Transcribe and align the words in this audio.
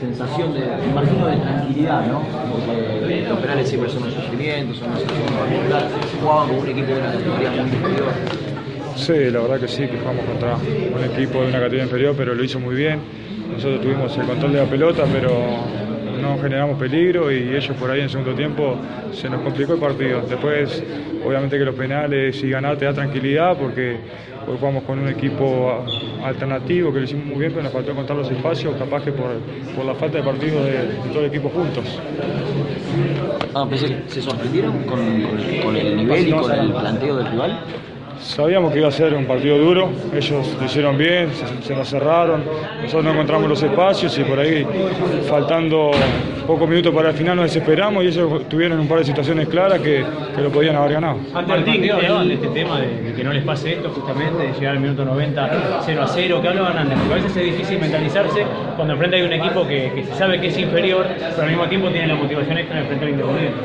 sensación 0.00 0.54
de, 0.54 0.60
imagino, 0.90 1.26
de 1.26 1.36
tranquilidad, 1.36 2.06
¿no? 2.06 2.22
Porque 2.50 3.26
los 3.28 3.38
penales 3.38 3.68
siempre 3.68 3.90
son 3.90 4.04
un 4.04 4.12
sufrimiento, 4.12 4.74
son 4.74 4.90
una 4.90 4.98
situación. 4.98 5.26
Jugaban 6.20 6.48
con 6.48 6.58
un 6.58 6.68
equipo 6.68 6.86
de 6.86 6.98
una 7.00 7.12
categoría 7.12 7.50
muy 7.50 7.60
inferior. 7.60 8.12
Sí, 8.96 9.30
la 9.30 9.40
verdad 9.40 9.60
que 9.60 9.68
sí, 9.68 9.86
que 9.86 9.98
jugamos 9.98 10.24
contra 10.24 10.56
un 10.56 11.04
equipo 11.04 11.40
de 11.42 11.48
una 11.48 11.58
categoría 11.58 11.84
inferior, 11.84 12.14
pero 12.16 12.34
lo 12.34 12.42
hizo 12.42 12.58
muy 12.58 12.74
bien. 12.74 13.00
Nosotros 13.52 13.80
tuvimos 13.80 14.16
el 14.16 14.26
control 14.26 14.52
de 14.52 14.58
la 14.58 14.66
pelota, 14.66 15.04
pero 15.12 15.30
no 16.20 16.38
generamos 16.38 16.78
peligro 16.78 17.32
y 17.32 17.54
ellos 17.54 17.76
por 17.76 17.90
ahí 17.90 18.00
en 18.00 18.08
segundo 18.08 18.34
tiempo 18.34 18.76
se 19.12 19.28
nos 19.28 19.40
complicó 19.42 19.74
el 19.74 19.80
partido. 19.80 20.20
Después, 20.22 20.82
obviamente 21.24 21.58
que 21.58 21.64
los 21.64 21.74
penales 21.74 22.42
y 22.42 22.50
ganar 22.50 22.76
te 22.76 22.84
da 22.84 22.92
tranquilidad 22.92 23.56
porque 23.56 23.96
hoy 24.46 24.56
jugamos 24.58 24.84
con 24.84 24.98
un 24.98 25.08
equipo 25.08 25.84
alternativo 26.22 26.92
que 26.92 26.98
lo 26.98 27.04
hicimos 27.04 27.26
muy 27.26 27.38
bien, 27.38 27.52
pero 27.52 27.62
nos 27.64 27.72
faltó 27.72 27.90
encontrar 27.92 28.18
los 28.18 28.30
espacios, 28.30 28.74
capaz 28.76 29.04
que 29.04 29.12
por, 29.12 29.30
la 29.84 29.94
falta 29.94 30.18
de 30.18 30.24
partido 30.24 30.64
de, 30.64 30.88
todo 31.12 31.20
el 31.20 31.26
equipo 31.26 31.48
juntos. 31.48 31.84
Ah, 33.54 33.66
¿Se 34.06 34.22
sorprendieron 34.22 34.84
con, 34.84 35.00
con 35.62 35.76
el 35.76 35.96
nivel 35.96 36.28
y 36.28 36.32
con 36.32 36.52
el 36.52 36.72
planteo 36.72 37.16
del 37.16 37.26
rival? 37.30 37.60
Sabíamos 38.20 38.72
que 38.72 38.80
iba 38.80 38.88
a 38.88 38.92
ser 38.92 39.14
un 39.14 39.26
partido 39.26 39.58
duro, 39.58 39.90
ellos 40.12 40.56
lo 40.58 40.66
hicieron 40.66 40.98
bien, 40.98 41.30
se, 41.62 41.74
nos 41.74 41.88
cerraron, 41.88 42.42
nosotros 42.82 43.04
no 43.04 43.12
encontramos 43.12 43.48
los 43.48 43.62
espacios 43.62 44.18
y 44.18 44.24
por 44.24 44.38
ahí, 44.38 44.66
faltando 45.28 45.92
pocos 46.46 46.68
minutos 46.68 46.94
para 46.94 47.10
el 47.10 47.14
final, 47.14 47.36
nos 47.36 47.46
desesperamos 47.46 48.04
y 48.04 48.08
ellos 48.08 48.48
tuvieron 48.48 48.80
un 48.80 48.88
par 48.88 48.98
de 48.98 49.04
situaciones 49.04 49.48
claras 49.48 49.80
que, 49.80 50.04
lo 50.38 50.50
podían 50.50 50.76
haber 50.76 50.94
ganado. 50.94 51.18
Martín, 51.32 51.82
¿qué 51.82 51.90
hablaban 51.90 52.28
de 52.28 52.34
este 52.34 52.48
tema, 52.48 52.80
de, 52.80 53.12
que 53.12 53.24
no 53.24 53.32
les 53.32 53.42
pase 53.42 53.72
esto 53.72 53.90
justamente, 53.90 54.44
de 54.44 54.52
llegar 54.52 54.76
al 54.76 54.80
minuto 54.80 55.04
90 55.04 55.80
0 55.84 56.02
a 56.02 56.06
0? 56.06 56.38
¿Qué 56.40 56.48
hablaban 56.48 56.78
antes? 56.78 56.98
Porque 56.98 57.12
a 57.12 57.16
veces 57.16 57.36
es 57.36 57.44
difícil 57.44 57.80
mentalizarse 57.80 58.46
cuando 58.76 58.94
enfrente 58.94 59.16
hay 59.16 59.22
un 59.22 59.32
equipo 59.32 59.66
que, 59.66 60.04
se 60.06 60.14
sabe 60.14 60.40
que 60.40 60.48
es 60.48 60.58
inferior, 60.58 61.06
pero 61.18 61.42
al 61.42 61.48
mismo 61.48 61.66
tiempo 61.66 61.88
tiene 61.90 62.06
la 62.06 62.14
motivación 62.14 62.56
extra 62.56 62.76
de 62.76 62.82
enfrentar 62.82 63.08
al 63.08 63.14
Independiente. 63.14 63.58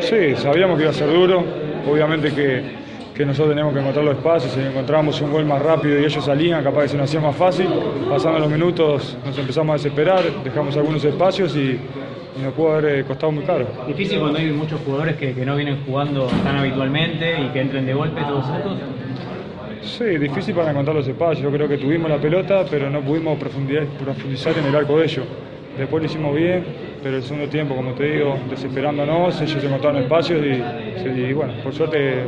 Sí, 0.00 0.42
sabíamos 0.42 0.76
que 0.76 0.82
iba 0.82 0.90
a 0.90 0.94
ser 0.94 1.12
duro, 1.12 1.44
obviamente 1.88 2.32
que 2.32 2.89
que 3.20 3.26
nosotros 3.26 3.50
teníamos 3.50 3.74
que 3.74 3.80
encontrar 3.80 4.02
los 4.02 4.16
espacios, 4.16 4.50
si 4.54 4.60
encontrábamos 4.60 5.20
un 5.20 5.30
gol 5.30 5.44
más 5.44 5.60
rápido 5.60 6.00
y 6.00 6.04
ellos 6.06 6.24
salían, 6.24 6.64
capaz 6.64 6.84
que 6.84 6.88
se 6.88 6.96
nos 6.96 7.04
hacía 7.10 7.20
más 7.20 7.36
fácil, 7.36 7.66
pasando 8.08 8.38
los 8.38 8.50
minutos 8.50 9.14
nos 9.26 9.36
empezamos 9.36 9.74
a 9.74 9.76
desesperar, 9.76 10.22
dejamos 10.42 10.74
algunos 10.78 11.04
espacios 11.04 11.54
y, 11.54 11.78
nos 12.42 12.54
pudo 12.54 12.72
haber 12.72 13.00
eh, 13.00 13.04
costado 13.04 13.30
muy 13.32 13.44
caro. 13.44 13.66
¿Difícil 13.86 14.18
cuando 14.18 14.38
hay 14.38 14.50
muchos 14.52 14.80
jugadores 14.80 15.16
que, 15.16 15.34
no 15.44 15.56
vienen 15.56 15.84
jugando 15.84 16.28
tan 16.42 16.56
habitualmente 16.56 17.38
y 17.38 17.48
que 17.48 17.60
entren 17.60 17.84
de 17.84 17.92
golpe 17.92 18.22
todos 18.22 18.46
estos? 18.56 18.78
Sí, 19.82 20.16
difícil 20.16 20.54
para 20.54 20.70
encontrar 20.70 20.96
los 20.96 21.06
espacios. 21.06 21.42
Yo 21.42 21.50
creo 21.50 21.68
que 21.68 21.76
tuvimos 21.76 22.08
la 22.08 22.16
pelota, 22.16 22.64
pero 22.70 22.88
no 22.88 23.02
pudimos 23.02 23.38
profundizar 23.38 24.56
en 24.56 24.64
el 24.64 24.74
arco 24.74 24.96
de 24.96 25.04
ellos. 25.04 25.26
Después 25.78 26.02
lo 26.02 26.08
hicimos 26.08 26.36
bien, 26.36 26.64
pero 27.02 27.16
el 27.16 27.22
segundo 27.22 27.48
tiempo, 27.48 27.74
como 27.74 27.92
te 27.92 28.04
digo, 28.04 28.38
desesperándonos, 28.50 29.40
ellos 29.40 29.60
se 29.60 29.66
encontraron 29.66 30.02
espacios 30.02 30.44
y, 30.44 31.32
bueno, 31.32 31.54
por 31.62 31.72
suerte 31.72 32.24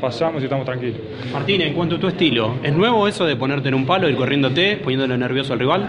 pasamos 0.00 0.42
y 0.42 0.44
estamos 0.44 0.64
tranquilos. 0.64 0.98
Martín, 1.32 1.60
en 1.62 1.74
cuanto 1.74 1.96
a 1.96 1.98
tu 1.98 2.08
estilo, 2.08 2.56
¿es 2.62 2.72
nuevo 2.72 3.06
eso 3.08 3.24
de 3.24 3.36
ponerte 3.36 3.68
en 3.68 3.74
un 3.74 3.86
palo, 3.86 4.08
ir 4.08 4.16
corriéndote, 4.16 4.76
poniéndolo 4.76 5.16
nervioso 5.16 5.52
al 5.52 5.58
rival? 5.60 5.88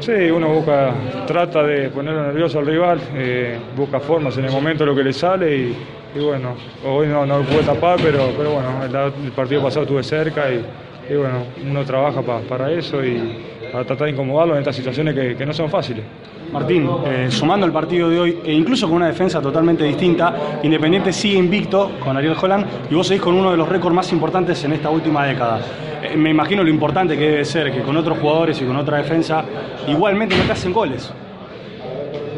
Sí, 0.00 0.12
uno 0.30 0.48
busca, 0.48 0.94
trata 1.26 1.62
de 1.64 1.90
ponerlo 1.90 2.22
nervioso 2.22 2.60
al 2.60 2.66
rival, 2.66 3.00
eh, 3.14 3.58
busca 3.76 4.00
formas 4.00 4.36
en 4.38 4.44
el 4.44 4.52
momento 4.52 4.86
lo 4.86 4.94
que 4.94 5.02
le 5.02 5.12
sale 5.12 5.56
y, 5.56 5.76
bueno, 6.20 6.54
hoy 6.86 7.08
no, 7.08 7.26
no 7.26 7.42
pude 7.42 7.62
tapar, 7.62 7.98
pero, 8.02 8.30
pero 8.36 8.52
bueno, 8.52 9.10
el, 9.24 9.32
partido 9.32 9.62
pasado 9.62 9.82
estuve 9.82 10.02
cerca 10.02 10.46
y, 10.50 11.14
bueno, 11.14 11.44
uno 11.68 11.84
trabaja 11.84 12.22
para 12.22 12.70
eso 12.72 13.04
y 13.04 13.57
para 13.70 13.84
tratar 13.84 14.06
de 14.06 14.12
incomodarlo 14.12 14.54
en 14.54 14.60
estas 14.60 14.76
situaciones 14.76 15.14
que, 15.14 15.46
no 15.46 15.52
son 15.52 15.70
fáciles. 15.70 16.04
Martín, 16.52 16.88
eh, 17.06 17.26
sumando 17.30 17.66
el 17.66 17.72
partido 17.72 18.08
de 18.08 18.18
hoy, 18.18 18.38
e 18.44 18.52
incluso 18.52 18.86
con 18.86 18.96
una 18.96 19.06
defensa 19.06 19.40
totalmente 19.40 19.84
distinta, 19.84 20.58
Independiente 20.62 21.12
sigue 21.12 21.38
invicto 21.38 21.92
con 22.02 22.16
Ariel 22.16 22.36
Holland 22.40 22.66
y 22.90 22.94
vos 22.94 23.06
seguís 23.06 23.22
con 23.22 23.34
uno 23.34 23.50
de 23.50 23.56
los 23.56 23.68
récords 23.68 23.94
más 23.94 24.12
importantes 24.12 24.62
en 24.64 24.72
esta 24.72 24.90
última 24.90 25.26
década. 25.26 25.60
Eh, 26.02 26.16
me 26.16 26.30
imagino 26.30 26.62
lo 26.62 26.70
importante 26.70 27.16
que 27.16 27.28
debe 27.28 27.44
ser 27.44 27.72
que 27.72 27.80
con 27.80 27.96
otros 27.96 28.18
jugadores 28.18 28.60
y 28.62 28.64
con 28.64 28.76
otra 28.76 28.98
defensa 28.98 29.44
igualmente 29.86 30.36
no 30.36 30.44
te 30.44 30.52
hacen 30.52 30.72
goles. 30.72 31.12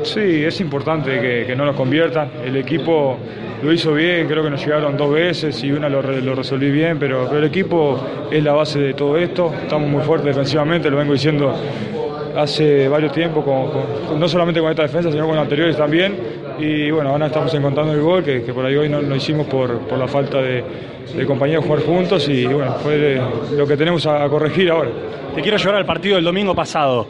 Sí, 0.03 0.45
es 0.45 0.61
importante 0.61 1.21
que, 1.21 1.45
que 1.47 1.55
no 1.55 1.65
nos 1.65 1.77
conviertan. 1.77 2.31
El 2.45 2.57
equipo 2.57 3.19
lo 3.63 3.73
hizo 3.73 3.93
bien, 3.93 4.27
creo 4.27 4.43
que 4.43 4.51
nos 4.51 4.65
llegaron 4.65 4.97
dos 4.97 5.13
veces 5.13 5.63
y 5.63 5.71
una 5.73 5.89
lo, 5.89 6.03
resolví 6.03 6.71
bien, 6.71 6.99
pero, 6.99 7.37
el 7.37 7.45
equipo 7.45 8.01
es 8.31 8.43
la 8.43 8.53
base 8.53 8.79
de 8.79 8.95
todo 8.95 9.17
esto. 9.17 9.53
Estamos 9.63 9.89
muy 9.89 10.03
fuertes 10.03 10.35
defensivamente, 10.35 10.91
lo 10.91 10.97
vengo 10.97 11.13
diciendo 11.13 11.55
hace 12.37 12.89
varios 12.89 13.13
tiempos, 13.13 13.45
no 14.17 14.29
solamente 14.29 14.61
con 14.61 14.71
esta 14.71 14.83
defensa, 14.83 15.11
sino 15.11 15.27
con 15.27 15.37
anteriores 15.37 15.77
también. 15.77 16.41
Y 16.59 16.91
bueno, 16.91 17.11
ahora 17.11 17.27
estamos 17.27 17.53
encontrando 17.55 17.93
el 17.93 18.01
gol, 18.01 18.23
que, 18.23 18.41
por 18.41 18.65
ahí 18.65 18.77
hoy 18.77 18.89
no 18.89 19.01
lo 19.01 19.17
hicimos 19.17 19.47
por, 19.47 19.81
la 19.97 20.09
falta 20.09 20.41
de, 20.41 20.63
de 21.17 21.27
compañía 21.27 21.57
de 21.57 21.63
jugar 21.63 21.83
juntos 21.83 22.29
y 22.29 22.47
bueno, 22.47 22.75
fue 22.83 23.21
lo 23.57 23.67
que 23.67 23.77
tenemos 23.77 24.07
a 24.07 24.29
corregir 24.29 24.71
ahora. 24.71 24.91
Te 25.35 25.43
quiero 25.43 25.57
llevar 25.57 25.77
al 25.77 25.87
partido 25.87 26.17
del 26.17 26.25
domingo 26.25 26.55
pasado. 26.55 27.07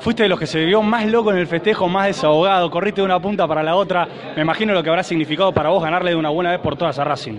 Fuiste 0.00 0.22
de 0.22 0.28
los 0.28 0.38
que 0.38 0.46
se 0.46 0.64
vio 0.64 0.82
más 0.82 1.06
loco 1.06 1.32
en 1.32 1.38
el 1.38 1.46
festejo, 1.46 1.88
más 1.88 2.06
desahogado, 2.06 2.70
corriste 2.70 3.00
de 3.00 3.04
una 3.04 3.18
punta 3.18 3.46
para 3.48 3.62
la 3.62 3.74
otra. 3.76 4.06
Me 4.36 4.42
imagino 4.42 4.72
lo 4.72 4.82
que 4.82 4.90
habrá 4.90 5.02
significado 5.02 5.52
para 5.52 5.70
vos 5.70 5.82
ganarle 5.82 6.10
de 6.10 6.16
una 6.16 6.30
buena 6.30 6.50
vez 6.50 6.60
por 6.60 6.76
todas 6.76 6.98
a 6.98 7.04
Racing. 7.04 7.38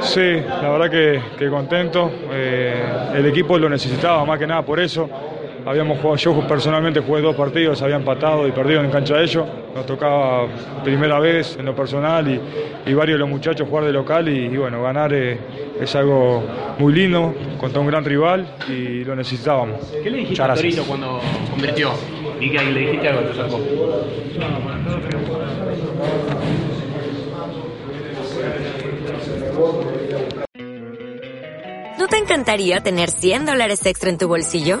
Sí, 0.00 0.34
la 0.60 0.70
verdad 0.70 0.90
que, 1.38 1.48
contento. 1.48 2.10
Eh, 2.30 2.84
el 3.14 3.26
equipo 3.26 3.58
lo 3.58 3.68
necesitaba 3.68 4.24
más 4.24 4.38
que 4.38 4.46
nada 4.46 4.62
por 4.62 4.80
eso. 4.80 5.08
Habíamos 5.66 5.98
jugado, 5.98 6.16
yo 6.16 6.46
personalmente 6.46 7.00
jugué 7.00 7.22
dos 7.22 7.34
partidos, 7.34 7.80
había 7.80 7.96
empatado 7.96 8.46
y 8.46 8.52
perdido 8.52 8.82
en 8.82 8.90
cancha 8.90 9.16
de 9.16 9.24
ellos. 9.24 9.46
Nos 9.74 9.86
tocaba 9.86 10.46
primera 10.84 11.18
vez 11.18 11.56
en 11.58 11.64
lo 11.64 11.74
personal 11.74 12.28
y, 12.28 12.92
varios 12.92 13.16
de 13.16 13.20
los 13.20 13.28
muchachos 13.28 13.66
jugar 13.66 13.84
de 13.84 13.92
local 13.92 14.28
y, 14.28 14.54
bueno, 14.56 14.82
ganar 14.82 15.14
eh, 15.14 15.38
es 15.80 15.94
algo 15.96 16.44
muy 16.78 16.92
lindo 16.92 17.34
contra 17.58 17.80
un 17.80 17.86
gran 17.86 18.04
rival 18.04 18.46
y 18.68 19.04
lo 19.04 19.16
necesitábamos. 19.16 19.80
¿Qué 20.02 20.10
le 20.10 20.18
dijiste 20.18 20.42
a 20.42 20.54
Torito 20.54 20.84
cuando 20.84 21.20
convirtió? 21.50 21.92
Y 22.40 22.50
que 22.50 22.62
le 22.62 22.80
dijiste 22.80 23.08
algo, 23.08 23.22
te 23.22 23.34
sacó. 23.34 23.60
¿No 31.98 32.08
te 32.08 32.18
encantaría 32.18 32.82
tener 32.82 33.08
100 33.08 33.46
dólares 33.46 33.86
extra 33.86 34.10
en 34.10 34.18
tu 34.18 34.28
bolsillo? 34.28 34.80